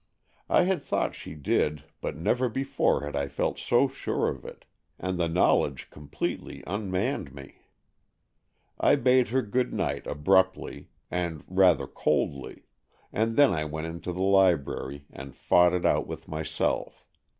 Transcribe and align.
I 0.49 0.63
had 0.63 0.81
thought 0.81 1.13
she 1.13 1.35
did, 1.35 1.83
but 2.01 2.15
never 2.15 2.49
before 2.49 3.01
had 3.05 3.15
I 3.15 3.27
felt 3.27 3.59
so 3.59 3.87
sure 3.87 4.29
of 4.29 4.43
it,—and 4.43 5.19
the 5.19 5.27
knowledge 5.29 5.91
completely 5.91 6.63
unmanned 6.65 7.35
me. 7.35 7.57
I 8.79 8.95
bade 8.95 9.27
her 9.27 9.43
good 9.43 9.71
night 9.71 10.07
abruptly, 10.07 10.89
and 11.11 11.43
rather 11.47 11.85
coldly, 11.85 12.63
and 13.13 13.35
then 13.37 13.51
I 13.53 13.63
went 13.65 13.85
into 13.85 14.11
the 14.11 14.23
library 14.23 15.05
and 15.11 15.35
fought 15.35 15.71
it 15.75 15.85
out 15.85 16.07
with 16.07 16.27
myself. 16.27 17.05